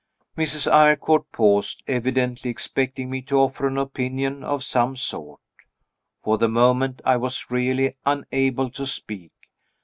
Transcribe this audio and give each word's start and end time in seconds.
_Mrs. 0.43 0.65
Eyrecourt 0.65 1.31
paused, 1.31 1.83
evidently 1.85 2.49
expecting 2.49 3.11
me 3.11 3.21
to 3.21 3.37
offer 3.37 3.67
an 3.67 3.77
opinion 3.77 4.43
of 4.43 4.63
some 4.63 4.95
sort. 4.95 5.39
For 6.23 6.39
the 6.39 6.49
moment 6.49 7.03
I 7.05 7.17
was 7.17 7.51
really 7.51 7.95
unable 8.03 8.71
to 8.71 8.87
speak. 8.87 9.31